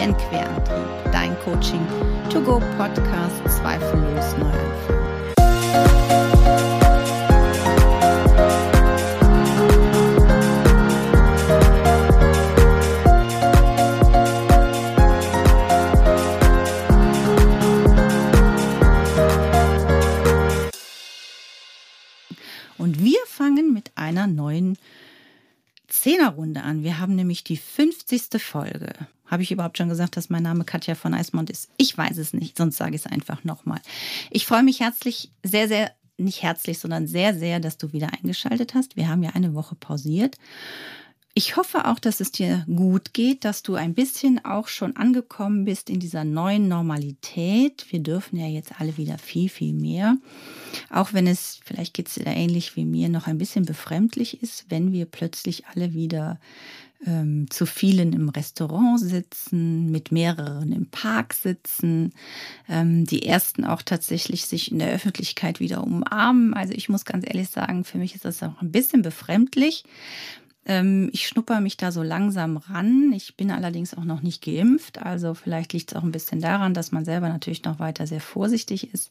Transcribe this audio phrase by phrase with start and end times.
[0.00, 1.86] Querantrieb, dein Coaching
[2.30, 4.69] to go Podcast zweifellos Neuanfang.
[28.38, 28.42] 50.
[28.42, 28.92] Folge.
[29.26, 31.70] Habe ich überhaupt schon gesagt, dass mein Name Katja von Eismond ist?
[31.76, 33.80] Ich weiß es nicht, sonst sage ich es einfach nochmal.
[34.30, 38.74] Ich freue mich herzlich, sehr, sehr, nicht herzlich, sondern sehr, sehr, dass du wieder eingeschaltet
[38.74, 38.96] hast.
[38.96, 40.36] Wir haben ja eine Woche pausiert.
[41.32, 45.64] Ich hoffe auch, dass es dir gut geht, dass du ein bisschen auch schon angekommen
[45.64, 47.86] bist in dieser neuen Normalität.
[47.90, 50.16] Wir dürfen ja jetzt alle wieder viel, viel mehr.
[50.90, 54.66] Auch wenn es, vielleicht geht es dir ähnlich wie mir, noch ein bisschen befremdlich ist,
[54.70, 56.40] wenn wir plötzlich alle wieder
[57.06, 62.12] ähm, zu vielen im Restaurant sitzen, mit mehreren im Park sitzen,
[62.68, 66.54] ähm, die ersten auch tatsächlich sich in der Öffentlichkeit wieder umarmen.
[66.54, 69.84] Also ich muss ganz ehrlich sagen, für mich ist das auch ein bisschen befremdlich.
[70.66, 73.12] Ähm, ich schnupper mich da so langsam ran.
[73.12, 75.00] Ich bin allerdings auch noch nicht geimpft.
[75.00, 78.20] Also vielleicht liegt es auch ein bisschen daran, dass man selber natürlich noch weiter sehr
[78.20, 79.10] vorsichtig ist.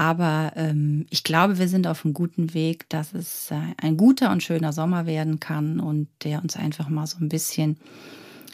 [0.00, 4.32] Aber ähm, ich glaube, wir sind auf einem guten Weg, dass es äh, ein guter
[4.32, 7.76] und schöner Sommer werden kann und der uns einfach mal so ein bisschen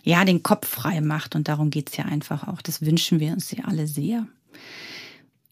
[0.02, 1.36] ja, den Kopf frei macht.
[1.36, 2.62] Und darum geht es ja einfach auch.
[2.62, 4.26] Das wünschen wir uns ja alle sehr.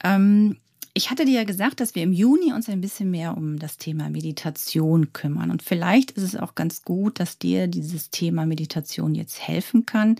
[0.03, 0.57] Ähm,
[0.97, 3.79] ich hatte dir ja gesagt, dass wir im Juni uns ein bisschen mehr um das
[3.79, 5.51] Thema Meditation kümmern.
[5.51, 10.17] Und vielleicht ist es auch ganz gut, dass dir dieses Thema Meditation jetzt helfen kann,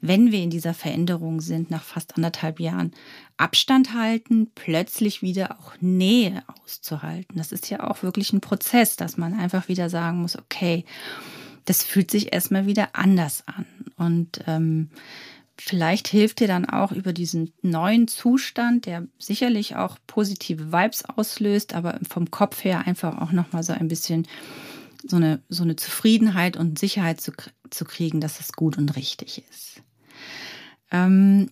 [0.00, 2.92] wenn wir in dieser Veränderung sind, nach fast anderthalb Jahren
[3.36, 7.36] Abstand halten, plötzlich wieder auch Nähe auszuhalten.
[7.36, 10.86] Das ist ja auch wirklich ein Prozess, dass man einfach wieder sagen muss, okay,
[11.66, 13.66] das fühlt sich erstmal wieder anders an.
[13.96, 14.88] Und ähm,
[15.56, 21.74] Vielleicht hilft dir dann auch über diesen neuen Zustand, der sicherlich auch positive Vibes auslöst,
[21.74, 24.26] aber vom Kopf her einfach auch nochmal so ein bisschen
[25.06, 27.32] so eine, so eine Zufriedenheit und Sicherheit zu,
[27.70, 29.82] zu kriegen, dass es gut und richtig ist.
[30.90, 31.50] Ähm,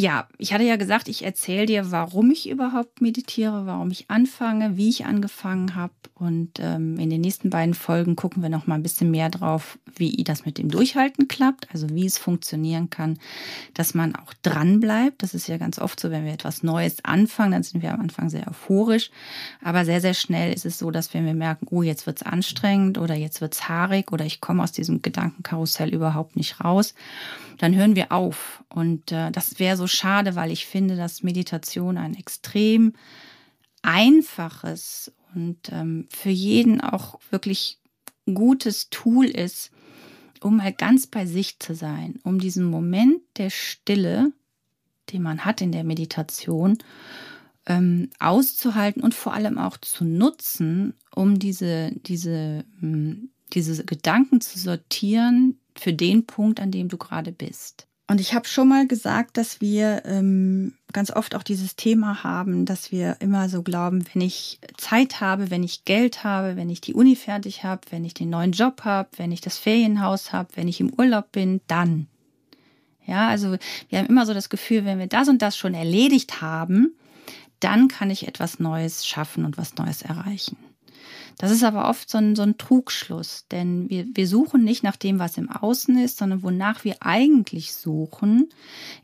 [0.00, 4.78] ja, ich hatte ja gesagt, ich erzähle dir, warum ich überhaupt meditiere, warum ich anfange,
[4.78, 5.92] wie ich angefangen habe.
[6.14, 9.78] Und ähm, in den nächsten beiden Folgen gucken wir noch mal ein bisschen mehr drauf,
[9.94, 13.18] wie das mit dem Durchhalten klappt, also wie es funktionieren kann,
[13.74, 15.22] dass man auch dran bleibt.
[15.22, 18.00] Das ist ja ganz oft so, wenn wir etwas Neues anfangen, dann sind wir am
[18.00, 19.10] Anfang sehr euphorisch.
[19.62, 22.22] Aber sehr, sehr schnell ist es so, dass wenn wir merken, oh, jetzt wird es
[22.22, 26.94] anstrengend oder jetzt wird es haarig oder ich komme aus diesem Gedankenkarussell überhaupt nicht raus,
[27.58, 28.64] dann hören wir auf.
[28.70, 32.94] Und äh, das wäre so schade, weil ich finde, dass Meditation ein extrem
[33.82, 37.78] einfaches und ähm, für jeden auch wirklich
[38.34, 39.70] gutes Tool ist,
[40.40, 44.32] um mal ganz bei sich zu sein, um diesen Moment der Stille,
[45.12, 46.78] den man hat in der Meditation,
[47.66, 54.58] ähm, auszuhalten und vor allem auch zu nutzen, um diese, diese, hm, diese Gedanken zu
[54.58, 57.86] sortieren für den Punkt, an dem du gerade bist.
[58.10, 62.66] Und ich habe schon mal gesagt, dass wir ähm, ganz oft auch dieses Thema haben,
[62.66, 66.80] dass wir immer so glauben, wenn ich Zeit habe, wenn ich Geld habe, wenn ich
[66.80, 70.48] die Uni fertig habe, wenn ich den neuen Job habe, wenn ich das Ferienhaus habe,
[70.56, 72.08] wenn ich im Urlaub bin, dann.
[73.06, 73.56] Ja, also
[73.90, 76.92] wir haben immer so das Gefühl, wenn wir das und das schon erledigt haben,
[77.60, 80.56] dann kann ich etwas Neues schaffen und was Neues erreichen.
[81.40, 84.96] Das ist aber oft so ein, so ein Trugschluss, denn wir, wir suchen nicht nach
[84.96, 88.50] dem, was im Außen ist, sondern wonach wir eigentlich suchen,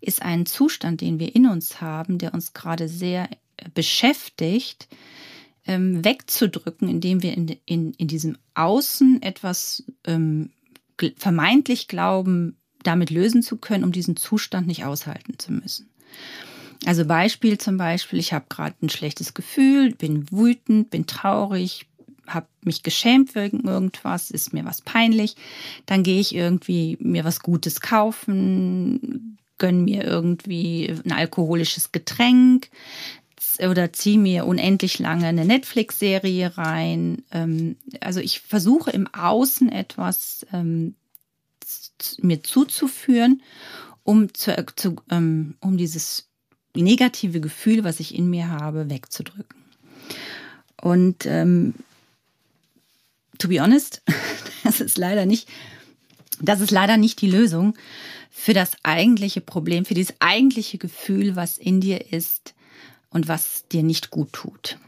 [0.02, 4.86] ist ein Zustand, den wir in uns haben, der uns gerade sehr äh, beschäftigt,
[5.66, 10.50] ähm, wegzudrücken, indem wir in, in, in diesem Außen etwas ähm,
[11.16, 15.88] vermeintlich glauben, damit lösen zu können, um diesen Zustand nicht aushalten zu müssen.
[16.84, 21.86] Also Beispiel zum Beispiel, ich habe gerade ein schlechtes Gefühl, bin wütend, bin traurig,
[22.26, 25.36] habe mich geschämt wegen irgendwas, ist mir was peinlich,
[25.86, 32.68] dann gehe ich irgendwie mir was Gutes kaufen, gönn mir irgendwie ein alkoholisches Getränk
[33.58, 37.22] oder ziehe mir unendlich lange eine Netflix-Serie rein.
[37.32, 40.94] Ähm, also ich versuche im Außen etwas ähm,
[42.20, 43.42] mir zuzuführen,
[44.02, 44.54] um, zu,
[45.10, 46.28] ähm, um dieses
[46.74, 49.64] negative Gefühl, was ich in mir habe, wegzudrücken.
[50.80, 51.74] Und ähm,
[53.38, 54.02] to be honest,
[54.64, 55.48] das ist leider nicht,
[56.40, 57.74] das ist leider nicht die Lösung
[58.30, 62.54] für das eigentliche Problem, für dieses eigentliche Gefühl, was in dir ist
[63.10, 64.78] und was dir nicht gut tut.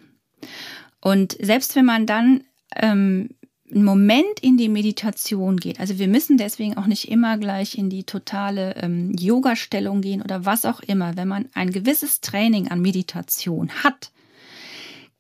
[1.01, 2.45] Und selbst wenn man dann
[2.77, 3.31] ähm,
[3.71, 7.91] einen Moment in die Meditation geht, also wir müssen deswegen auch nicht immer gleich in
[7.91, 11.17] die totale ähm, Yoga-Stellung gehen oder was auch immer.
[11.17, 14.11] Wenn man ein gewisses Training an Meditation hat,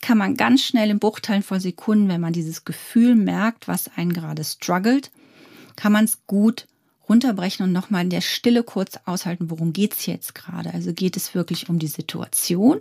[0.00, 4.12] kann man ganz schnell in Bruchteilen von Sekunden, wenn man dieses Gefühl merkt, was einen
[4.12, 5.10] gerade struggelt,
[5.76, 6.66] kann man es gut
[7.08, 10.72] runterbrechen und nochmal in der Stille kurz aushalten, worum geht es jetzt gerade.
[10.74, 12.80] Also geht es wirklich um die Situation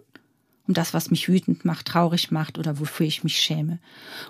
[0.67, 3.79] um das, was mich wütend macht, traurig macht oder wofür ich mich schäme?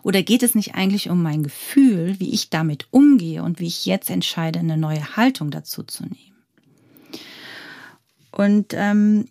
[0.03, 3.85] Oder geht es nicht eigentlich um mein Gefühl, wie ich damit umgehe und wie ich
[3.85, 6.35] jetzt entscheide, eine neue Haltung dazu zu nehmen?
[8.31, 9.25] Und ähm,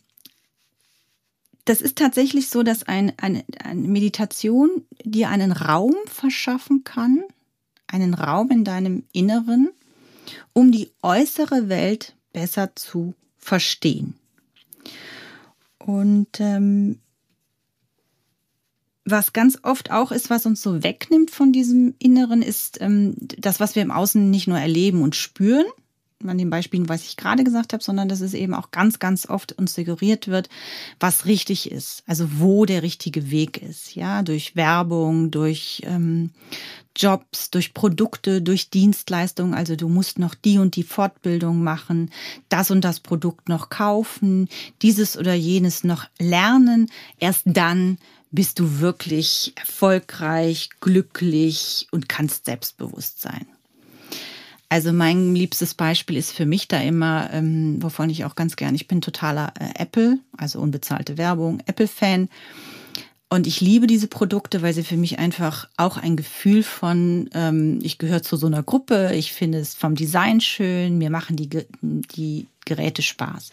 [1.66, 7.24] das ist tatsächlich so, dass ein, eine, eine Meditation dir einen Raum verschaffen kann,
[7.88, 9.70] einen Raum in deinem Inneren,
[10.52, 14.14] um die äußere Welt besser zu verstehen.
[15.78, 17.00] Und ähm,
[19.04, 23.58] was ganz oft auch ist, was uns so wegnimmt von diesem Inneren, ist ähm, das,
[23.58, 25.66] was wir im Außen nicht nur erleben und spüren,
[26.24, 29.26] an den Beispielen, was ich gerade gesagt habe, sondern dass es eben auch ganz, ganz
[29.28, 30.48] oft uns suggeriert wird,
[30.98, 36.30] was richtig ist, also wo der richtige Weg ist, ja, durch Werbung, durch ähm,
[36.96, 39.54] Jobs, durch Produkte, durch Dienstleistungen.
[39.54, 42.10] Also du musst noch die und die Fortbildung machen,
[42.48, 44.48] das und das Produkt noch kaufen,
[44.82, 46.90] dieses oder jenes noch lernen.
[47.19, 47.98] Erst dann
[48.30, 53.46] bist du wirklich erfolgreich, glücklich und kannst selbstbewusst sein.
[54.68, 58.74] Also mein liebstes Beispiel ist für mich da immer, ähm, wovon ich auch ganz gern,
[58.74, 62.28] ich bin totaler äh, Apple, also unbezahlte Werbung, Apple-Fan.
[63.28, 67.80] Und ich liebe diese Produkte, weil sie für mich einfach auch ein Gefühl von, ähm,
[67.82, 71.48] ich gehöre zu so einer Gruppe, ich finde es vom Design schön, mir machen die,
[71.80, 73.50] die Geräte Spaß.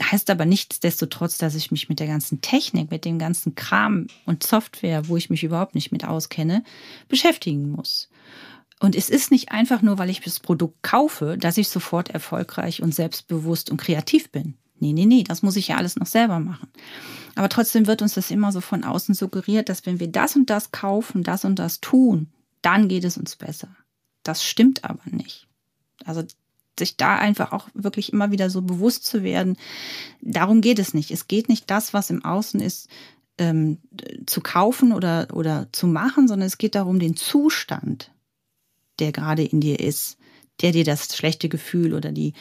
[0.00, 4.42] Heißt aber nichtsdestotrotz, dass ich mich mit der ganzen Technik, mit dem ganzen Kram und
[4.42, 6.64] Software, wo ich mich überhaupt nicht mit auskenne,
[7.08, 8.08] beschäftigen muss.
[8.84, 12.82] Und es ist nicht einfach nur, weil ich das Produkt kaufe, dass ich sofort erfolgreich
[12.82, 14.58] und selbstbewusst und kreativ bin.
[14.78, 16.68] Nee, nee, nee, das muss ich ja alles noch selber machen.
[17.34, 20.50] Aber trotzdem wird uns das immer so von außen suggeriert, dass wenn wir das und
[20.50, 23.74] das kaufen, das und das tun, dann geht es uns besser.
[24.22, 25.48] Das stimmt aber nicht.
[26.04, 26.22] Also
[26.78, 29.56] sich da einfach auch wirklich immer wieder so bewusst zu werden,
[30.20, 31.10] darum geht es nicht.
[31.10, 32.90] Es geht nicht das, was im Außen ist,
[33.38, 33.78] ähm,
[34.26, 38.10] zu kaufen oder, oder zu machen, sondern es geht darum, den Zustand,
[38.98, 40.16] der gerade in dir ist,
[40.60, 42.32] der dir das schlechte Gefühl oder die,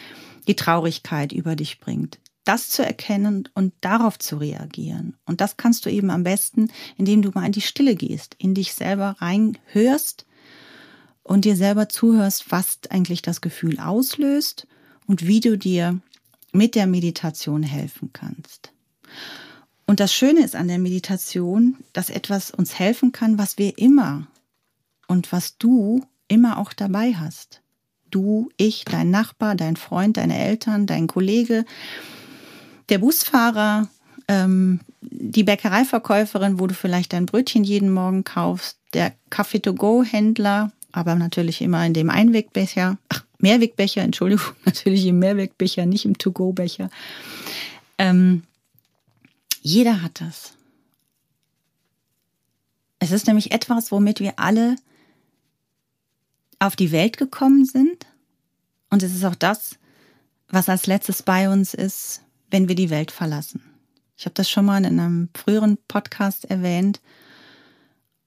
[0.47, 2.19] die Traurigkeit über dich bringt.
[2.45, 5.15] Das zu erkennen und darauf zu reagieren.
[5.25, 8.53] Und das kannst du eben am besten, indem du mal in die Stille gehst, in
[8.53, 10.25] dich selber reinhörst
[11.23, 14.67] und dir selber zuhörst, was eigentlich das Gefühl auslöst
[15.07, 16.01] und wie du dir
[16.51, 18.73] mit der Meditation helfen kannst.
[19.85, 24.27] Und das Schöne ist an der Meditation, dass etwas uns helfen kann, was wir immer
[25.07, 27.61] und was du immer auch dabei hast.
[28.11, 31.65] Du, ich, dein Nachbar, dein Freund, deine Eltern, dein Kollege,
[32.89, 33.87] der Busfahrer,
[34.27, 41.61] ähm, die Bäckereiverkäuferin, wo du vielleicht dein Brötchen jeden Morgen kaufst, der Kaffee-to-go-Händler, aber natürlich
[41.61, 46.89] immer in dem Einwegbecher, ach, Mehrwegbecher, Entschuldigung, natürlich im Mehrwegbecher, nicht im To-Go-Becher.
[47.97, 48.43] Ähm,
[49.61, 50.53] jeder hat das.
[52.99, 54.77] Es ist nämlich etwas, womit wir alle
[56.63, 58.05] auf die Welt gekommen sind.
[58.89, 59.77] Und es ist auch das,
[60.47, 63.61] was als letztes bei uns ist, wenn wir die Welt verlassen.
[64.15, 67.01] Ich habe das schon mal in einem früheren Podcast erwähnt.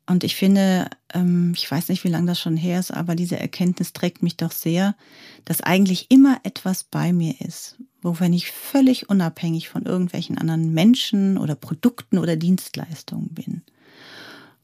[0.06, 3.38] Und ich finde, ähm, ich weiß nicht, wie lange das schon her ist, aber diese
[3.38, 4.94] Erkenntnis trägt mich doch sehr,
[5.44, 11.38] dass eigentlich immer etwas bei mir ist, wovon ich völlig unabhängig von irgendwelchen anderen Menschen
[11.38, 13.62] oder Produkten oder Dienstleistungen bin.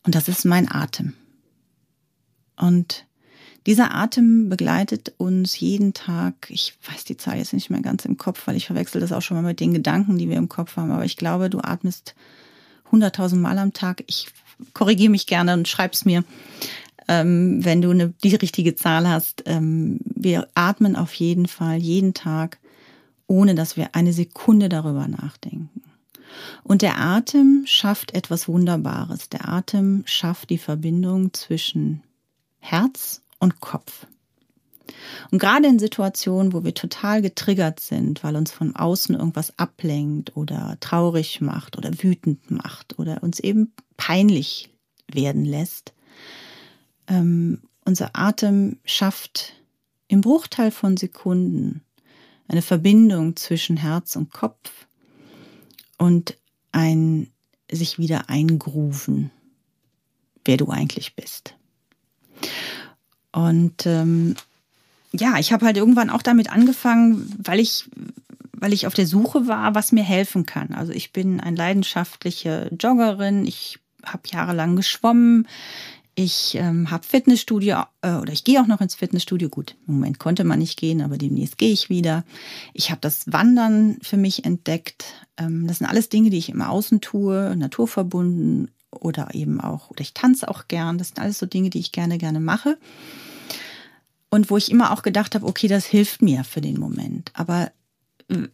[0.04, 1.14] Und das ist mein Atem.
[2.56, 3.06] Und
[3.66, 6.34] dieser Atem begleitet uns jeden Tag.
[6.48, 9.22] Ich weiß die Zahl jetzt nicht mehr ganz im Kopf, weil ich verwechsel das auch
[9.22, 10.90] schon mal mit den Gedanken, die wir im Kopf haben.
[10.90, 12.14] Aber ich glaube, du atmest
[12.90, 14.02] 100.000 Mal am Tag.
[14.08, 14.28] Ich
[14.74, 16.24] korrigiere mich gerne und schreib's mir,
[17.08, 19.44] ähm, wenn du eine, die richtige Zahl hast.
[19.46, 22.58] Ähm, wir atmen auf jeden Fall jeden Tag,
[23.28, 25.82] ohne dass wir eine Sekunde darüber nachdenken.
[26.64, 29.28] Und der Atem schafft etwas Wunderbares.
[29.28, 32.02] Der Atem schafft die Verbindung zwischen
[32.58, 34.06] Herz und Kopf.
[35.30, 40.36] Und gerade in Situationen, wo wir total getriggert sind, weil uns von außen irgendwas ablenkt
[40.36, 44.70] oder traurig macht oder wütend macht oder uns eben peinlich
[45.08, 45.92] werden lässt,
[47.08, 49.54] ähm, unser Atem schafft
[50.06, 51.82] im Bruchteil von Sekunden
[52.46, 54.86] eine Verbindung zwischen Herz und Kopf
[55.98, 56.36] und
[56.70, 57.28] ein
[57.70, 59.30] sich wieder eingrufen,
[60.44, 61.56] wer du eigentlich bist.
[63.32, 64.36] Und ähm,
[65.12, 67.84] ja, ich habe halt irgendwann auch damit angefangen, weil ich,
[68.52, 70.72] weil ich auf der Suche war, was mir helfen kann.
[70.72, 75.46] Also ich bin eine leidenschaftliche Joggerin, ich habe jahrelang geschwommen,
[76.14, 79.48] ich ähm, habe Fitnessstudio äh, oder ich gehe auch noch ins Fitnessstudio.
[79.48, 82.24] Gut, im Moment konnte man nicht gehen, aber demnächst gehe ich wieder.
[82.74, 85.04] Ich habe das Wandern für mich entdeckt.
[85.38, 90.00] Ähm, das sind alles Dinge, die ich im Außen tue, naturverbunden oder eben auch, oder
[90.00, 90.98] ich tanze auch gern.
[90.98, 92.78] Das sind alles so Dinge, die ich gerne, gerne mache.
[94.30, 97.30] Und wo ich immer auch gedacht habe, okay, das hilft mir für den Moment.
[97.34, 97.70] Aber
[98.28, 98.48] äh,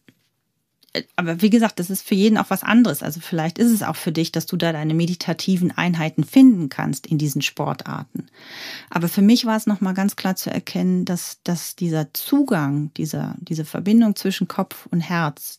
[1.16, 3.02] aber wie gesagt, das ist für jeden auch was anderes.
[3.02, 7.07] Also vielleicht ist es auch für dich, dass du da deine meditativen Einheiten finden kannst
[7.07, 8.26] in diesen Sportarten.
[8.88, 13.37] Aber für mich war es nochmal ganz klar zu erkennen, dass, dass dieser Zugang, dieser,
[13.38, 15.59] diese Verbindung zwischen Kopf und Herz,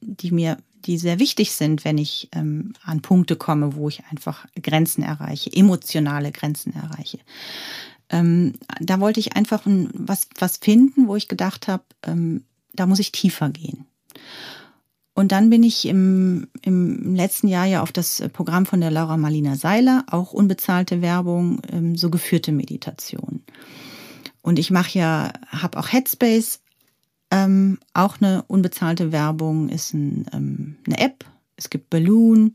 [0.00, 0.56] die mir,
[0.86, 5.52] die sehr wichtig sind, wenn ich ähm, an Punkte komme, wo ich einfach Grenzen erreiche,
[5.52, 7.18] emotionale Grenzen erreiche.
[8.08, 12.98] Ähm, da wollte ich einfach was, was finden, wo ich gedacht habe, ähm, da muss
[12.98, 13.86] ich tiefer gehen.
[15.14, 19.16] Und dann bin ich im, im letzten Jahr ja auf das Programm von der Laura
[19.16, 23.42] Marlina Seiler, auch unbezahlte Werbung, ähm, so geführte Meditation.
[24.42, 26.60] Und ich mache ja, habe auch Headspace,
[27.30, 31.24] ähm, auch eine unbezahlte Werbung, ist ein, ähm, eine App.
[31.56, 32.54] Es gibt Balloon.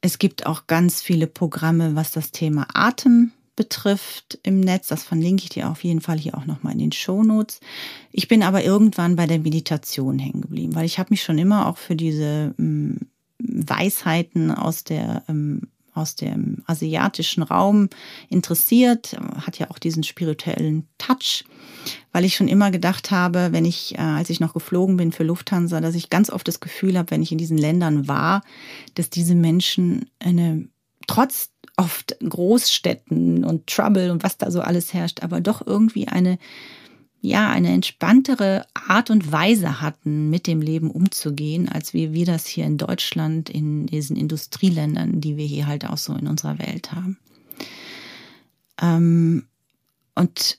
[0.00, 4.88] Es gibt auch ganz viele Programme, was das Thema Atem betrifft im Netz.
[4.88, 7.60] Das verlinke ich dir auf jeden Fall hier auch nochmal in den Show Notes.
[8.10, 11.66] Ich bin aber irgendwann bei der Meditation hängen geblieben, weil ich habe mich schon immer
[11.66, 13.00] auch für diese ähm,
[13.38, 17.88] Weisheiten aus der ähm, aus dem asiatischen Raum
[18.28, 21.44] interessiert, hat ja auch diesen spirituellen Touch,
[22.12, 25.24] weil ich schon immer gedacht habe, wenn ich, äh, als ich noch geflogen bin für
[25.24, 28.42] Lufthansa, dass ich ganz oft das Gefühl habe, wenn ich in diesen Ländern war,
[28.94, 30.68] dass diese Menschen eine
[31.06, 36.38] trotz oft Großstädten und Trouble und was da so alles herrscht, aber doch irgendwie eine,
[37.24, 42.46] ja, eine entspanntere Art und Weise hatten, mit dem Leben umzugehen, als wie wir das
[42.46, 46.92] hier in Deutschland, in diesen Industrieländern, die wir hier halt auch so in unserer Welt
[46.92, 47.16] haben.
[48.82, 49.46] Ähm,
[50.14, 50.58] und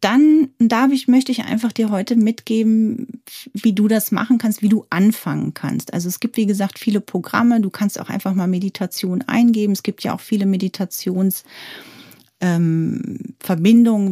[0.00, 3.20] dann darf ich, möchte ich einfach dir heute mitgeben,
[3.52, 5.92] wie du das machen kannst, wie du anfangen kannst.
[5.92, 7.60] Also es gibt, wie gesagt, viele Programme.
[7.60, 9.74] Du kannst auch einfach mal Meditation eingeben.
[9.74, 11.97] Es gibt ja auch viele Meditationsverbindungen
[12.40, 13.34] ähm,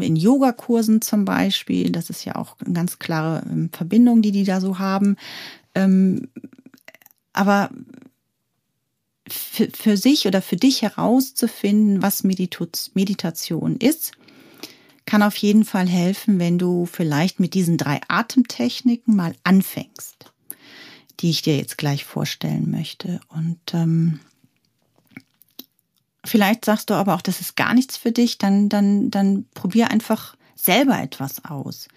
[0.02, 1.90] in Yogakursen zum Beispiel.
[1.90, 5.16] Das ist ja auch eine ganz klare ähm, Verbindung, die die da so haben.
[5.74, 6.28] Ähm,
[7.32, 7.70] aber
[9.28, 14.12] für, für sich oder für dich herauszufinden, was Meditation ist,
[15.04, 20.32] kann auf jeden Fall helfen, wenn du vielleicht mit diesen drei Atemtechniken mal anfängst,
[21.20, 23.20] die ich dir jetzt gleich vorstellen möchte.
[23.28, 24.20] Und ähm,
[26.28, 29.90] vielleicht sagst du aber auch, das ist gar nichts für dich, dann, dann, dann probier
[29.90, 31.88] einfach selber etwas aus.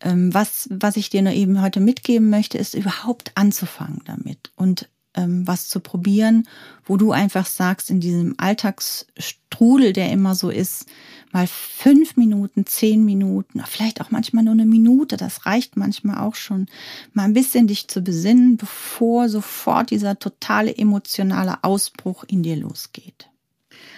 [0.00, 4.88] Ähm, was, was ich dir nur eben heute mitgeben möchte, ist überhaupt anzufangen damit und
[5.16, 6.46] ähm, was zu probieren,
[6.84, 10.86] wo du einfach sagst, in diesem Alltagsstrudel, der immer so ist,
[11.32, 16.34] mal fünf Minuten, zehn Minuten, vielleicht auch manchmal nur eine Minute, das reicht manchmal auch
[16.34, 16.66] schon,
[17.12, 23.28] mal ein bisschen dich zu besinnen, bevor sofort dieser totale emotionale Ausbruch in dir losgeht.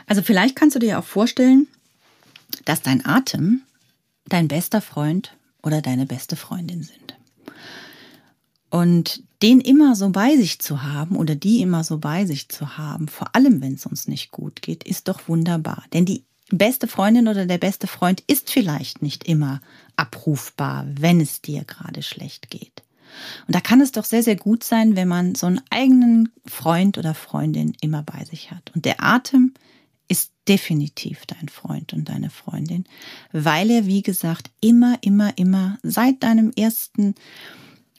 [0.08, 1.68] Also vielleicht kannst du dir auch vorstellen,
[2.64, 3.62] dass dein Atem
[4.26, 7.16] dein bester Freund oder deine beste Freundin sind.
[8.70, 12.76] Und den immer so bei sich zu haben oder die immer so bei sich zu
[12.76, 15.84] haben, vor allem wenn es uns nicht gut geht, ist doch wunderbar.
[15.92, 19.60] Denn die beste Freundin oder der beste Freund ist vielleicht nicht immer
[19.96, 22.82] abrufbar, wenn es dir gerade schlecht geht.
[23.46, 26.98] Und da kann es doch sehr, sehr gut sein, wenn man so einen eigenen Freund
[26.98, 28.70] oder Freundin immer bei sich hat.
[28.74, 29.54] Und der Atem
[30.08, 32.84] ist definitiv dein Freund und deine Freundin,
[33.32, 37.14] weil er, wie gesagt, immer, immer, immer seit deinem ersten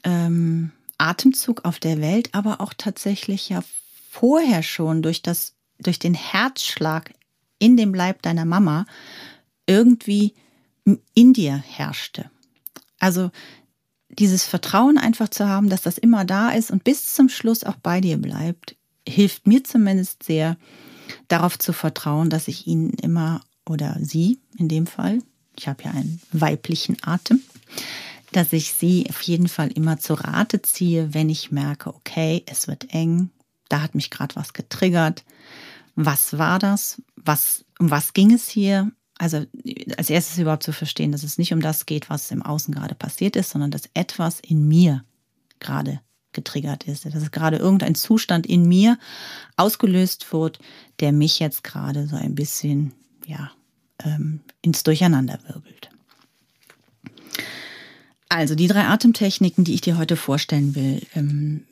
[0.03, 3.63] ähm, Atemzug auf der Welt, aber auch tatsächlich ja
[4.09, 7.13] vorher schon durch das, durch den Herzschlag
[7.59, 8.85] in dem Leib deiner Mama
[9.67, 10.33] irgendwie
[11.13, 12.31] in dir herrschte.
[12.97, 13.29] Also
[14.09, 17.75] dieses Vertrauen einfach zu haben, dass das immer da ist und bis zum Schluss auch
[17.75, 18.75] bei dir bleibt,
[19.07, 20.57] hilft mir zumindest sehr,
[21.27, 25.19] darauf zu vertrauen, dass ich ihn immer oder sie in dem Fall,
[25.57, 27.41] ich habe ja einen weiblichen Atem,
[28.31, 32.67] dass ich sie auf jeden Fall immer zu Rate ziehe, wenn ich merke, okay, es
[32.67, 33.29] wird eng,
[33.69, 35.23] da hat mich gerade was getriggert.
[35.95, 37.01] Was war das?
[37.15, 38.91] Was, um was ging es hier?
[39.17, 39.45] Also
[39.97, 42.95] als erstes überhaupt zu verstehen, dass es nicht um das geht, was im Außen gerade
[42.95, 45.03] passiert ist, sondern dass etwas in mir
[45.59, 45.99] gerade
[46.31, 48.97] getriggert ist, dass es gerade irgendein Zustand in mir
[49.57, 50.59] ausgelöst wird,
[50.99, 52.93] der mich jetzt gerade so ein bisschen
[53.25, 53.51] ja,
[54.03, 55.89] ähm, ins Durcheinander wirbelt.
[58.29, 61.63] Also die drei Atemtechniken, die ich dir heute vorstellen will, ähm,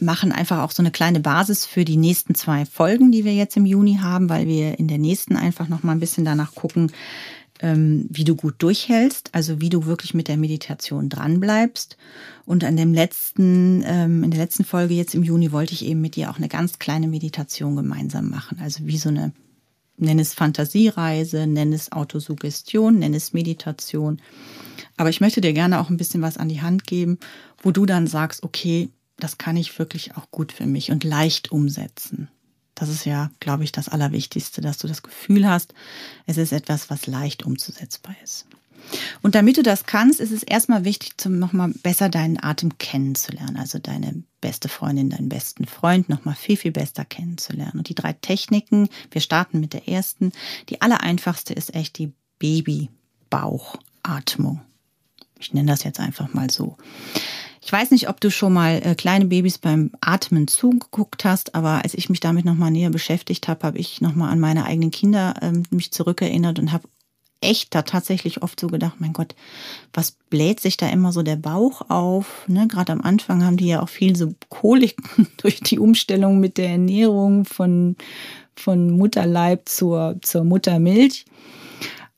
[0.00, 3.56] machen einfach auch so eine kleine Basis für die nächsten zwei Folgen, die wir jetzt
[3.56, 6.92] im Juni haben, weil wir in der nächsten einfach noch mal ein bisschen danach gucken,
[7.60, 11.96] wie du gut durchhältst, also wie du wirklich mit der Meditation dranbleibst.
[12.44, 16.00] Und an dem letzten, ähm, in der letzten Folge jetzt im Juni wollte ich eben
[16.00, 19.32] mit dir auch eine ganz kleine Meditation gemeinsam machen, also wie so eine
[19.96, 24.20] Nenn es Fantasiereise, nenn es Autosuggestion, nenn es Meditation.
[24.96, 27.18] Aber ich möchte dir gerne auch ein bisschen was an die Hand geben,
[27.62, 31.52] wo du dann sagst, okay, das kann ich wirklich auch gut für mich und leicht
[31.52, 32.28] umsetzen.
[32.74, 35.74] Das ist ja, glaube ich, das Allerwichtigste, dass du das Gefühl hast,
[36.26, 38.46] es ist etwas, was leicht umzusetzbar ist.
[39.22, 43.56] Und damit du das kannst, ist es erstmal wichtig, zum nochmal besser deinen Atem kennenzulernen.
[43.56, 47.78] Also deine beste Freundin, deinen besten Freund nochmal viel, viel besser kennenzulernen.
[47.78, 50.32] Und die drei Techniken, wir starten mit der ersten.
[50.68, 54.60] Die allereinfachste ist echt die Babybauchatmung.
[55.38, 56.76] Ich nenne das jetzt einfach mal so.
[57.64, 61.82] Ich weiß nicht, ob du schon mal äh, kleine Babys beim Atmen zugeguckt hast, aber
[61.82, 65.32] als ich mich damit nochmal näher beschäftigt habe, habe ich nochmal an meine eigenen Kinder
[65.40, 66.86] ähm, mich zurückerinnert und habe
[67.40, 69.34] echt da tatsächlich oft so gedacht, mein Gott,
[69.94, 72.44] was bläht sich da immer so der Bauch auf?
[72.48, 72.68] Ne?
[72.68, 76.68] Gerade am Anfang haben die ja auch viel so Koliken durch die Umstellung mit der
[76.68, 77.96] Ernährung von,
[78.54, 81.24] von Mutterleib zur, zur Muttermilch.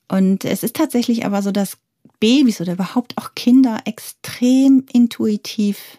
[0.09, 1.79] Und es ist tatsächlich aber so, dass
[2.21, 5.99] Babys oder überhaupt auch Kinder extrem intuitiv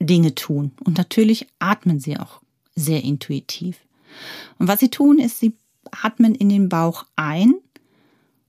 [0.00, 0.72] Dinge tun.
[0.84, 2.40] Und natürlich atmen sie auch
[2.74, 3.78] sehr intuitiv.
[4.58, 5.54] Und was sie tun, ist, sie
[5.90, 7.54] atmen in den Bauch ein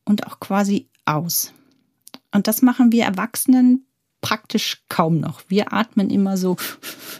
[0.05, 1.53] und auch quasi aus.
[2.33, 3.86] Und das machen wir Erwachsenen
[4.21, 5.41] praktisch kaum noch.
[5.47, 6.57] Wir atmen immer so,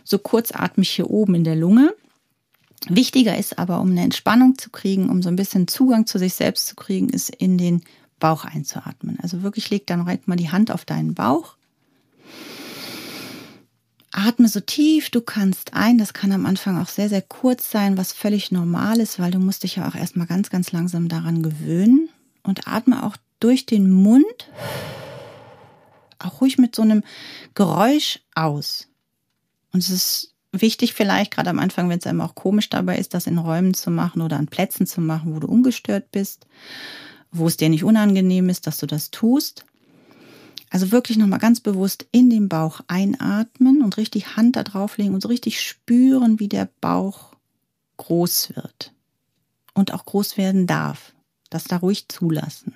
[0.04, 1.94] so kurzatmig hier oben in der Lunge.
[2.90, 6.34] Wichtiger ist aber, um eine Entspannung zu kriegen, um so ein bisschen Zugang zu sich
[6.34, 7.82] selbst zu kriegen, ist in den
[8.20, 9.18] Bauch einzuatmen.
[9.22, 11.56] Also wirklich leg dann direkt mal die Hand auf deinen Bauch.
[14.12, 15.98] Atme so tief du kannst ein.
[15.98, 19.40] Das kann am Anfang auch sehr, sehr kurz sein, was völlig normal ist, weil du
[19.40, 22.10] musst dich ja auch erstmal ganz, ganz langsam daran gewöhnen
[22.44, 24.50] und atme auch durch den Mund,
[26.20, 27.04] auch ruhig mit so einem
[27.54, 28.88] Geräusch aus.
[29.72, 33.14] Und es ist wichtig vielleicht, gerade am Anfang, wenn es einem auch komisch dabei ist,
[33.14, 36.48] das in Räumen zu machen oder an Plätzen zu machen, wo du ungestört bist,
[37.32, 39.66] wo es dir nicht unangenehm ist, dass du das tust.
[40.70, 45.22] Also wirklich nochmal ganz bewusst in den Bauch einatmen und richtig Hand da drauflegen und
[45.22, 47.36] so richtig spüren, wie der Bauch
[47.98, 48.94] groß wird
[49.74, 51.14] und auch groß werden darf.
[51.50, 52.74] Das da ruhig zulassen.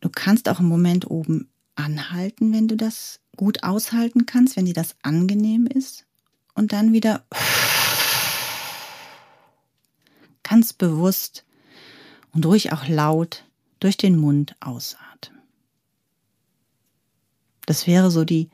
[0.00, 4.74] Du kannst auch im Moment oben anhalten, wenn du das gut aushalten kannst, wenn dir
[4.74, 6.06] das angenehm ist.
[6.54, 7.24] Und dann wieder
[10.48, 11.44] ganz bewusst
[12.32, 13.44] und ruhig auch laut
[13.80, 15.42] durch den Mund ausatmen.
[17.66, 18.48] Das wäre so die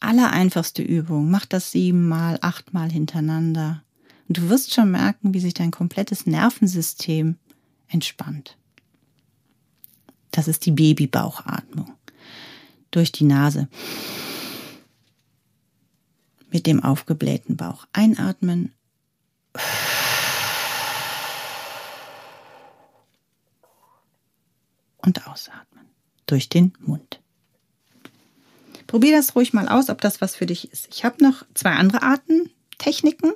[0.00, 1.30] allereinfachste Übung.
[1.30, 3.82] Mach das siebenmal, achtmal hintereinander.
[4.28, 7.36] Und du wirst schon merken, wie sich dein komplettes Nervensystem
[7.88, 8.56] entspannt.
[10.30, 11.94] Das ist die Babybauchatmung.
[12.90, 13.68] Durch die Nase.
[16.50, 18.72] Mit dem aufgeblähten Bauch einatmen.
[25.08, 25.86] Und ausatmen.
[26.26, 27.18] Durch den Mund.
[28.86, 30.86] Probier das ruhig mal aus, ob das was für dich ist.
[30.92, 33.32] Ich habe noch zwei andere Arten, Techniken.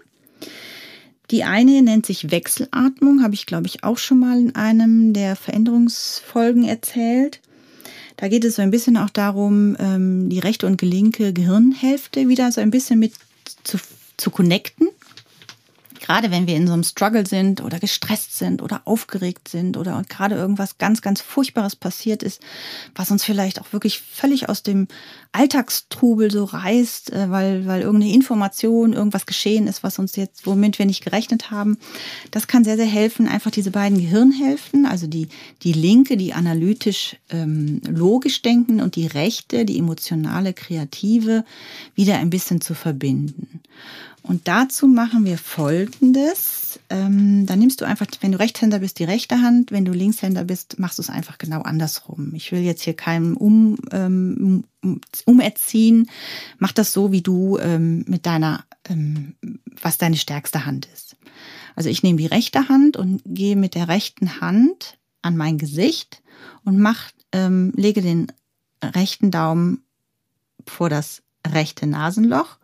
[1.30, 5.34] Die eine nennt sich Wechselatmung, habe ich glaube ich auch schon mal in einem der
[5.34, 7.40] Veränderungsfolgen erzählt.
[8.18, 12.52] Da geht es so ein bisschen auch darum, ähm, die rechte und linke Gehirnhälfte wieder
[12.52, 13.14] so ein bisschen mit
[13.64, 13.78] zu,
[14.18, 14.88] zu connecten
[16.02, 20.02] gerade wenn wir in so einem Struggle sind oder gestresst sind oder aufgeregt sind oder
[20.08, 22.42] gerade irgendwas ganz, ganz Furchtbares passiert ist,
[22.94, 24.88] was uns vielleicht auch wirklich völlig aus dem
[25.30, 30.78] Alltagstrubel so reißt, äh, weil, weil irgendeine Information, irgendwas geschehen ist, was uns jetzt, womit
[30.78, 31.78] wir nicht gerechnet haben.
[32.32, 35.28] Das kann sehr, sehr helfen, einfach diese beiden Gehirnhälften, also die,
[35.62, 41.44] die linke, die analytisch ähm, logisch denken und die rechte, die emotionale, kreative,
[41.94, 43.60] wieder ein bisschen zu verbinden.
[44.22, 46.78] Und dazu machen wir folgendes.
[46.88, 49.72] Ähm, dann nimmst du einfach, wenn du Rechtshänder bist, die rechte Hand.
[49.72, 52.32] Wenn du Linkshänder bist, machst du es einfach genau andersrum.
[52.34, 54.64] Ich will jetzt hier keinem um, ähm,
[55.26, 56.08] umerziehen.
[56.58, 59.34] Mach das so, wie du ähm, mit deiner, ähm,
[59.80, 61.16] was deine stärkste Hand ist.
[61.74, 66.22] Also ich nehme die rechte Hand und gehe mit der rechten Hand an mein Gesicht
[66.64, 68.30] und mach, ähm, lege den
[68.82, 69.82] rechten Daumen
[70.66, 72.58] vor das rechte Nasenloch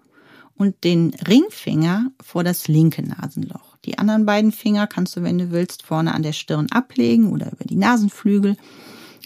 [0.58, 3.76] und den Ringfinger vor das linke Nasenloch.
[3.84, 7.52] Die anderen beiden Finger kannst du, wenn du willst, vorne an der Stirn ablegen oder
[7.52, 8.56] über die Nasenflügel.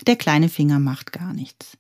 [0.07, 1.79] Der kleine Finger macht gar nichts.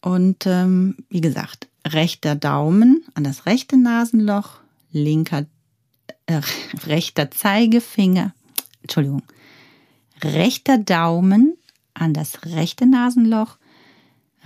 [0.00, 4.60] Und ähm, wie gesagt, rechter Daumen an das rechte Nasenloch,
[4.92, 5.46] linker,
[6.26, 6.40] äh,
[6.86, 8.34] rechter Zeigefinger,
[8.82, 9.22] Entschuldigung,
[10.22, 11.56] rechter Daumen
[11.94, 13.58] an das rechte Nasenloch,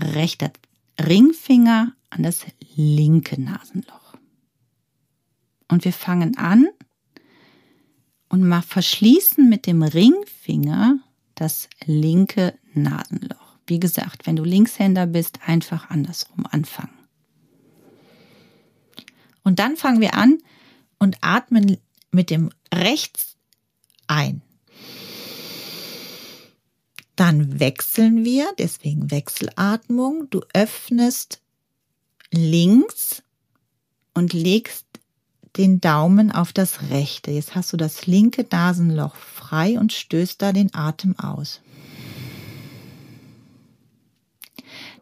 [0.00, 0.50] rechter
[0.98, 4.14] Ringfinger an das linke Nasenloch.
[5.68, 6.68] Und wir fangen an
[8.28, 10.98] und mal verschließen mit dem Ringfinger
[11.34, 13.58] das linke Nasenloch.
[13.66, 16.96] Wie gesagt, wenn du Linkshänder bist, einfach andersrum anfangen.
[19.42, 20.38] Und dann fangen wir an
[20.98, 21.78] und atmen
[22.10, 23.36] mit dem rechts
[24.06, 24.42] ein.
[27.16, 30.28] Dann wechseln wir, deswegen Wechselatmung.
[30.30, 31.40] Du öffnest
[32.32, 33.22] links
[34.14, 34.86] und legst
[35.56, 37.30] den Daumen auf das rechte.
[37.30, 41.60] Jetzt hast du das linke Nasenloch frei und stößt da den Atem aus.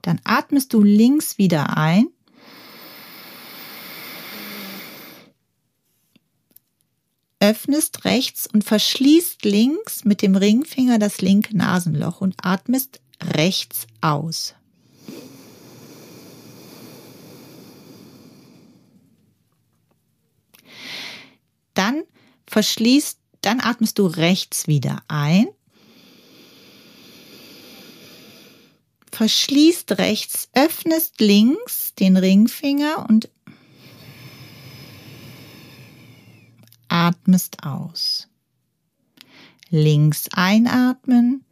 [0.02, 2.08] Dann atmest du links wieder ein.
[7.40, 14.54] Öffnest rechts und verschließt links mit dem Ringfinger das linke Nasenloch und atmest rechts aus.
[21.74, 22.04] Dann
[22.54, 25.48] verschließt, dann atmest du rechts wieder ein.
[29.10, 33.28] Verschließt rechts, öffnest links den Ringfinger und
[36.86, 38.28] atmest aus.
[39.70, 41.44] Links einatmen,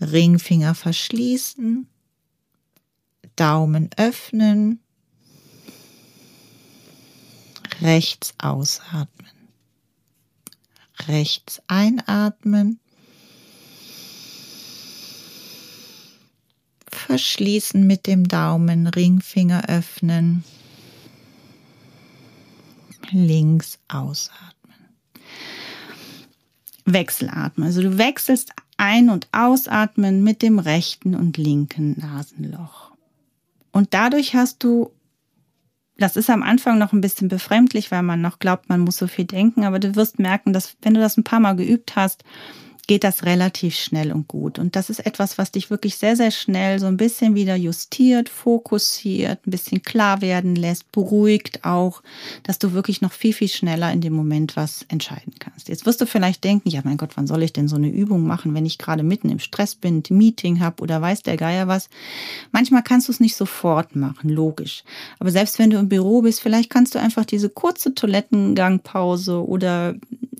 [0.00, 1.86] Ringfinger verschließen,
[3.36, 4.80] Daumen öffnen,
[7.80, 9.30] rechts ausatmen,
[11.06, 12.80] rechts einatmen,
[16.88, 20.44] verschließen mit dem Daumen, Ringfinger öffnen,
[23.10, 24.52] links ausatmen.
[26.84, 27.66] Wechselatmen.
[27.66, 32.92] Also du wechselst ein- und ausatmen mit dem rechten und linken Nasenloch.
[33.72, 34.92] Und dadurch hast du,
[35.98, 39.06] das ist am Anfang noch ein bisschen befremdlich, weil man noch glaubt, man muss so
[39.06, 42.24] viel denken, aber du wirst merken, dass wenn du das ein paar Mal geübt hast,
[42.86, 44.58] geht das relativ schnell und gut.
[44.58, 48.28] Und das ist etwas, was dich wirklich sehr, sehr schnell so ein bisschen wieder justiert,
[48.28, 52.02] fokussiert, ein bisschen klar werden lässt, beruhigt auch,
[52.44, 55.68] dass du wirklich noch viel, viel schneller in dem Moment was entscheiden kannst.
[55.68, 58.24] Jetzt wirst du vielleicht denken, ja mein Gott, wann soll ich denn so eine Übung
[58.24, 61.66] machen, wenn ich gerade mitten im Stress bin, ein Meeting habe oder weiß der Geier
[61.66, 61.88] was.
[62.52, 64.84] Manchmal kannst du es nicht sofort machen, logisch.
[65.18, 69.96] Aber selbst wenn du im Büro bist, vielleicht kannst du einfach diese kurze Toilettengangpause oder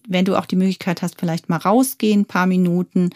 [0.09, 3.11] wenn du auch die Möglichkeit hast, vielleicht mal rausgehen, paar Minuten,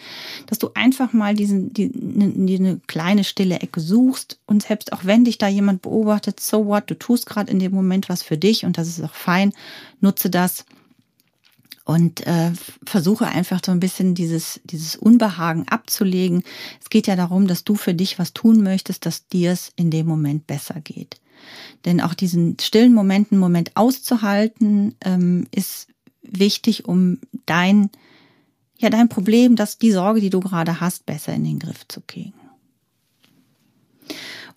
[0.47, 5.05] dass du einfach mal diesen, die, die, eine kleine stille Ecke suchst und selbst auch
[5.05, 8.37] wenn dich da jemand beobachtet, so what, du tust gerade in dem Moment was für
[8.37, 9.53] dich und das ist auch fein,
[9.99, 10.65] nutze das
[11.83, 12.51] und äh,
[12.85, 16.43] versuche einfach so ein bisschen dieses, dieses Unbehagen abzulegen.
[16.81, 19.91] Es geht ja darum, dass du für dich was tun möchtest, dass dir es in
[19.91, 21.19] dem Moment besser geht.
[21.85, 25.87] Denn auch diesen stillen Momenten, Moment auszuhalten, ähm, ist
[26.21, 27.89] wichtig, um dein,
[28.77, 32.01] ja, dein Problem, dass die Sorge, die du gerade hast, besser in den Griff zu
[32.01, 32.33] kriegen.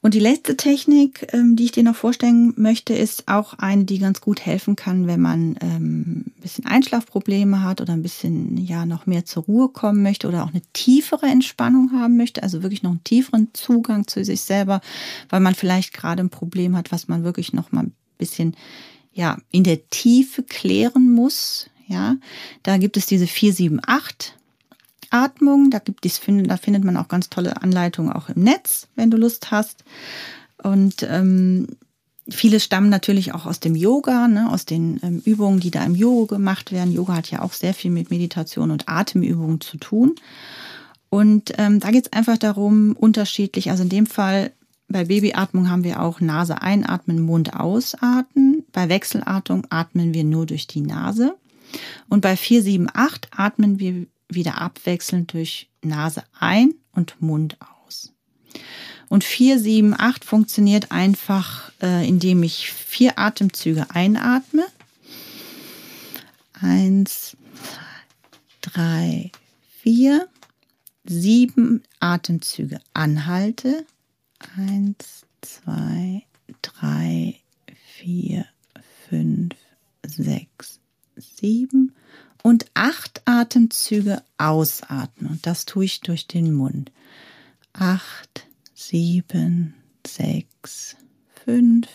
[0.04, 3.98] Und die letzte Technik, ähm, die ich dir noch vorstellen möchte, ist auch eine, die
[3.98, 8.84] ganz gut helfen kann, wenn man ähm, ein bisschen Einschlafprobleme hat oder ein bisschen ja
[8.84, 12.82] noch mehr zur Ruhe kommen möchte oder auch eine tiefere Entspannung haben möchte, also wirklich
[12.82, 14.82] noch einen tieferen Zugang zu sich selber,
[15.30, 18.54] weil man vielleicht gerade ein Problem hat, was man wirklich noch mal ein bisschen
[19.14, 21.70] ja, in der Tiefe klären muss.
[21.86, 22.16] Ja,
[22.62, 24.34] da gibt es diese 478
[25.10, 25.70] Atmung.
[25.70, 29.16] Da gibt es, da findet man auch ganz tolle Anleitungen auch im Netz, wenn du
[29.16, 29.84] Lust hast.
[30.62, 31.68] Und ähm,
[32.28, 35.94] viele stammen natürlich auch aus dem Yoga, ne, aus den ähm, Übungen, die da im
[35.94, 36.92] Yoga gemacht werden.
[36.92, 40.14] Yoga hat ja auch sehr viel mit Meditation und Atemübungen zu tun.
[41.10, 44.50] Und ähm, da geht es einfach darum, unterschiedlich, also in dem Fall
[44.88, 48.53] bei Babyatmung haben wir auch Nase einatmen, Mund ausatmen.
[48.74, 51.34] Bei Wechselatmung atmen wir nur durch die Nase.
[52.10, 57.56] Und bei 478 atmen wir wieder abwechselnd durch Nase ein und Mund
[57.86, 58.12] aus.
[59.08, 64.64] Und 478 funktioniert einfach, äh, indem ich vier Atemzüge einatme.
[66.52, 67.36] Eins,
[68.60, 69.30] drei,
[69.80, 70.28] vier,
[71.04, 73.86] sieben Atemzüge anhalte
[74.56, 76.22] Eins, zwei,
[76.62, 77.40] drei,
[77.96, 78.46] vier,
[79.08, 79.54] fünf,
[80.06, 80.80] sechs,
[81.16, 81.94] sieben
[82.42, 85.30] und acht Atemzüge ausatmen.
[85.32, 86.92] Und das tue ich durch den Mund.
[87.72, 89.74] Acht, sieben,
[90.06, 90.96] sechs,
[91.44, 91.88] fünf,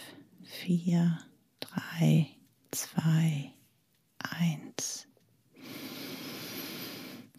[0.43, 1.19] vier,
[1.59, 2.27] drei,
[2.71, 3.51] zwei,
[4.17, 5.07] eins.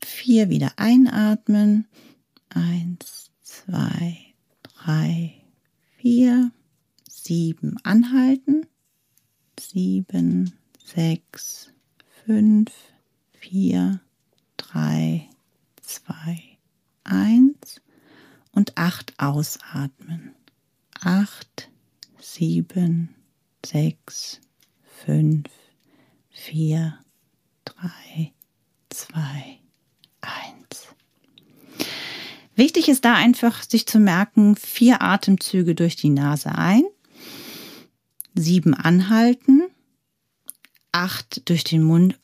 [0.03, 1.87] Vier wieder einatmen.
[2.49, 4.19] Eins, zwei,
[4.63, 5.35] drei,
[5.97, 6.53] vier,
[7.09, 8.67] sieben anhalten.
[9.61, 11.71] Sieben, sechs,
[12.25, 12.73] fünf,
[13.35, 14.01] vier,
[14.57, 15.29] drei,
[15.83, 16.41] zwei,
[17.05, 17.83] eins
[18.53, 20.35] und acht ausatmen.
[21.03, 21.71] Acht,
[22.19, 23.15] sieben,
[23.65, 24.41] sechs,
[25.05, 25.51] fünf,
[26.31, 26.99] vier,
[27.67, 28.33] drei,
[28.89, 29.59] zwei,
[30.23, 30.87] eins.
[32.57, 36.85] Wichtig ist da einfach, sich zu merken, vier Atemzüge durch die Nase ein,
[38.41, 39.63] sieben anhalten,
[40.93, 42.19] acht durch den Mund.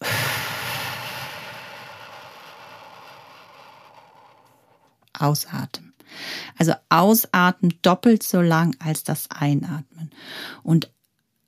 [5.18, 5.94] Ausatmen.
[6.58, 10.10] Also ausatmen doppelt so lang als das Einatmen.
[10.62, 10.90] Und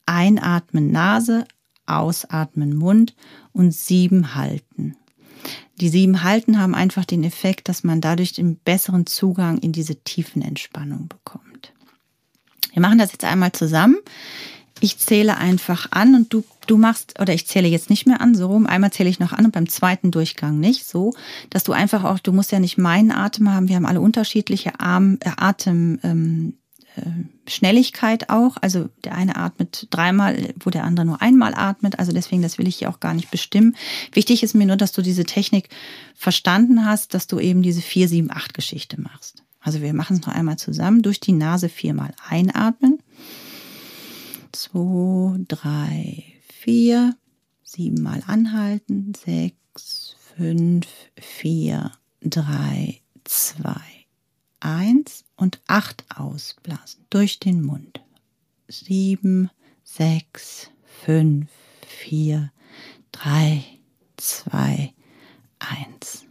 [0.07, 1.46] einatmen Nase,
[1.87, 3.14] ausatmen Mund
[3.52, 4.96] und sieben halten.
[5.81, 9.96] Die sieben halten haben einfach den Effekt, dass man dadurch den besseren Zugang in diese
[9.96, 11.72] tiefen Entspannung bekommt.
[12.72, 13.96] Wir machen das jetzt einmal zusammen.
[14.81, 18.35] Ich zähle einfach an und du, du machst, oder ich zähle jetzt nicht mehr an,
[18.35, 18.67] so rum.
[18.67, 21.14] Einmal zähle ich noch an und beim zweiten Durchgang nicht, so,
[21.51, 23.69] dass du einfach auch, du musst ja nicht meinen Atem haben.
[23.69, 26.55] Wir haben alle unterschiedliche Arm, äh, Atem, ähm,
[26.97, 28.57] äh, Schnelligkeit auch.
[28.61, 31.99] Also der eine atmet dreimal, wo der andere nur einmal atmet.
[31.99, 33.75] Also deswegen, das will ich hier auch gar nicht bestimmen.
[34.12, 35.71] Wichtig ist mir nur, dass du diese Technik
[36.14, 39.43] verstanden hast, dass du eben diese 4, 7, 8 Geschichte machst.
[39.61, 41.03] Also wir machen es noch einmal zusammen.
[41.03, 43.01] Durch die Nase viermal einatmen.
[44.53, 47.17] Zwei, drei, vier.
[47.63, 49.13] Siebenmal anhalten.
[49.15, 50.87] Sechs, fünf,
[51.19, 53.81] vier, drei, zwei,
[54.61, 58.01] eins und acht ausblasen durch den Mund.
[58.69, 59.51] Sieben,
[59.85, 60.71] sechs,
[61.05, 61.51] fünf,
[61.87, 62.53] vier,
[63.13, 63.65] drei,
[64.17, 64.93] zwei,
[65.59, 66.25] eins.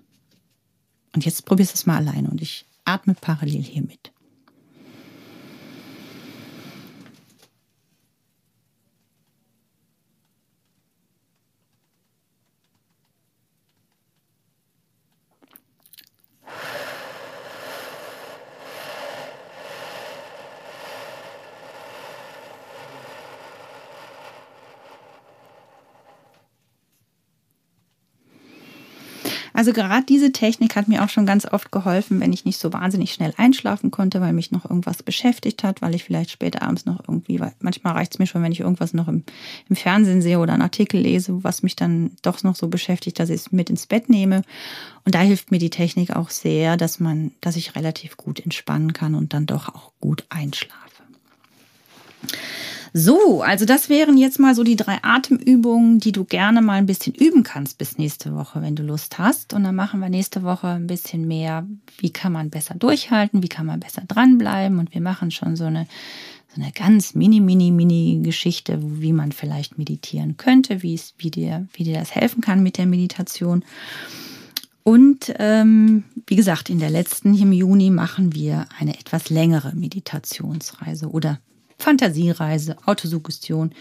[1.14, 4.12] Und jetzt probierst du es mal alleine und ich atme parallel hier mit.
[29.58, 32.74] Also gerade diese Technik hat mir auch schon ganz oft geholfen, wenn ich nicht so
[32.74, 36.86] wahnsinnig schnell einschlafen konnte, weil mich noch irgendwas beschäftigt hat, weil ich vielleicht später abends
[36.86, 39.24] noch irgendwie, weil manchmal reicht es mir schon, wenn ich irgendwas noch im,
[39.67, 43.32] im Fernsehen sehe oder einen Artikel lese, was mich dann doch noch so beschäftigt, dass
[43.32, 44.43] ich es mit ins Bett nehme.
[45.06, 48.93] Und da hilft mir die Technik auch sehr, dass man, dass ich relativ gut entspannen
[48.93, 50.78] kann und dann doch auch gut einschlafe.
[53.00, 56.88] So, also das wären jetzt mal so die drei Atemübungen, die du gerne mal ein
[56.88, 59.54] bisschen üben kannst bis nächste Woche, wenn du Lust hast.
[59.54, 61.68] Und dann machen wir nächste Woche ein bisschen mehr,
[62.00, 64.80] wie kann man besser durchhalten, wie kann man besser dranbleiben.
[64.80, 65.86] Und wir machen schon so eine,
[66.56, 71.30] so eine ganz mini, mini, mini Geschichte, wie man vielleicht meditieren könnte, wie, es, wie,
[71.30, 73.64] dir, wie dir das helfen kann mit der Meditation.
[74.82, 81.12] Und ähm, wie gesagt, in der letzten, im Juni, machen wir eine etwas längere Meditationsreise
[81.12, 81.40] oder
[81.78, 83.72] Fantasiereise, Autosuggestion,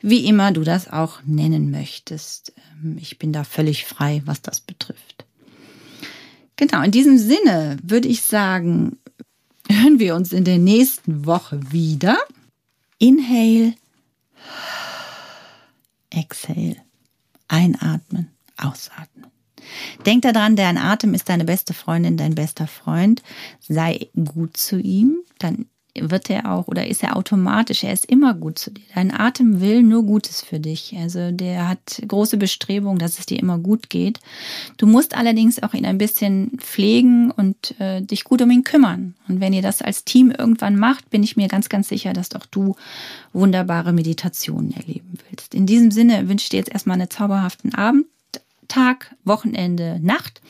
[0.00, 2.52] wie immer du das auch nennen möchtest.
[2.82, 5.24] Ähm, ich bin da völlig frei, was das betrifft.
[6.56, 8.98] Genau, in diesem Sinne würde ich sagen,
[9.68, 12.18] hören wir uns in der nächsten Woche wieder.
[12.98, 13.74] Inhale,
[16.10, 16.76] exhale,
[17.48, 19.26] einatmen, ausatmen.
[20.06, 23.22] Denk daran, dein Atem ist deine beste Freundin, dein bester Freund.
[23.60, 25.66] Sei gut zu ihm, dann
[26.00, 28.84] wird er auch oder ist er automatisch, er ist immer gut zu dir.
[28.94, 30.94] Dein Atem will nur Gutes für dich.
[30.98, 34.20] Also der hat große Bestrebungen, dass es dir immer gut geht.
[34.76, 39.14] Du musst allerdings auch ihn ein bisschen pflegen und äh, dich gut um ihn kümmern.
[39.28, 42.34] Und wenn ihr das als Team irgendwann macht, bin ich mir ganz, ganz sicher, dass
[42.34, 42.76] auch du
[43.32, 45.54] wunderbare Meditationen erleben willst.
[45.54, 48.06] In diesem Sinne wünsche ich dir jetzt erstmal einen zauberhaften Abend.
[48.68, 50.40] Tag, Wochenende, Nacht,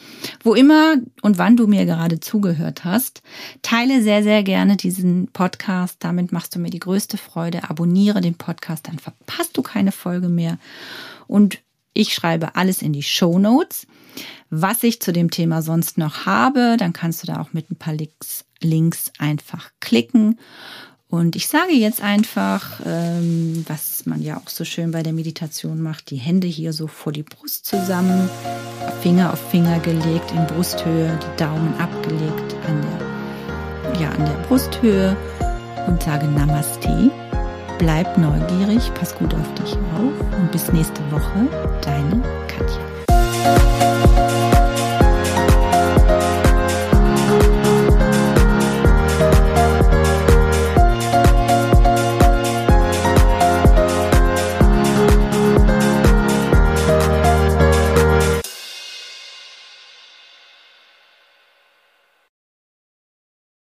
[0.43, 3.23] wo immer und wann du mir gerade zugehört hast.
[3.63, 5.97] Teile sehr, sehr gerne diesen Podcast.
[6.01, 7.69] Damit machst du mir die größte Freude.
[7.69, 10.59] Abonniere den Podcast, dann verpasst du keine Folge mehr.
[11.27, 11.59] Und
[11.93, 13.87] ich schreibe alles in die Show Notes.
[14.51, 17.77] Was ich zu dem Thema sonst noch habe, dann kannst du da auch mit ein
[17.77, 20.39] paar Links, Links einfach klicken.
[21.09, 25.81] Und ich sage jetzt einfach, ähm, was man ja auch so schön bei der Meditation
[25.81, 28.29] macht, die Hände hier so vor die Brust zusammen,
[29.03, 35.17] Finger auf Finger gelegt in Brusthöhe, die Daumen abgelegt an der, ja, an der Brusthöhe
[35.87, 37.11] und sage Namaste.
[37.79, 41.47] Bleib neugierig, pass gut auf dich auf und bis nächste Woche,
[41.83, 44.46] deine Katja.